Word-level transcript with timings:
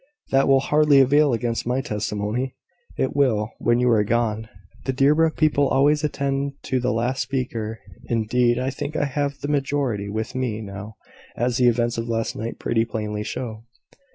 "That 0.31 0.47
will 0.47 0.61
hardly 0.61 0.99
avail 0.99 1.31
against 1.31 1.67
my 1.67 1.79
testimony." 1.79 2.55
"It 2.97 3.15
will, 3.15 3.51
when 3.59 3.79
you 3.79 3.87
are 3.91 4.03
gone. 4.03 4.49
The 4.85 4.93
Deerbrook 4.93 5.37
people 5.37 5.67
always 5.67 6.03
attend 6.03 6.53
to 6.63 6.79
the 6.79 6.91
last 6.91 7.21
speaker. 7.21 7.79
Indeed, 8.05 8.57
I 8.57 8.71
think 8.71 8.95
I 8.95 9.05
have 9.05 9.41
the 9.41 9.47
majority 9.47 10.09
with 10.09 10.33
me 10.33 10.59
now, 10.59 10.95
as 11.37 11.57
the 11.57 11.67
events 11.67 11.99
of 11.99 12.09
last 12.09 12.35
night 12.35 12.57
pretty 12.57 12.83
plainly 12.83 13.21
show." 13.21 13.65